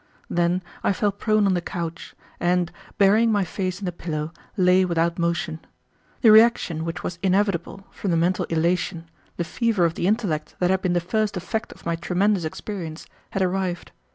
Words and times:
Then 0.31 0.63
I 0.83 0.93
fell 0.93 1.11
prone 1.11 1.45
on 1.45 1.53
the 1.53 1.61
couch, 1.61 2.15
and, 2.39 2.71
burying 2.97 3.31
my 3.31 3.43
face 3.45 3.77
in 3.77 3.85
the 3.85 3.91
pillow, 3.91 4.33
lay 4.57 4.83
without 4.83 5.19
motion. 5.19 5.59
The 6.21 6.31
reaction 6.31 6.85
which 6.85 7.03
was 7.03 7.19
inevitable, 7.21 7.85
from 7.91 8.09
the 8.09 8.17
mental 8.17 8.45
elation, 8.45 9.11
the 9.37 9.43
fever 9.43 9.85
of 9.85 9.93
the 9.93 10.07
intellect 10.07 10.55
that 10.57 10.71
had 10.71 10.81
been 10.81 10.93
the 10.93 11.01
first 11.01 11.37
effect 11.37 11.71
of 11.73 11.85
my 11.85 11.95
tremendous 11.95 12.45
experience, 12.45 13.05
had 13.29 13.43
arrived. 13.43 13.91